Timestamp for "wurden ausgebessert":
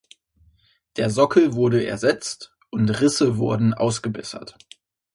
3.37-4.57